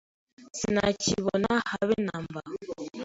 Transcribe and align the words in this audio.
Sinakibona 0.59 1.51
habe 1.71 1.93
namba 2.05 2.41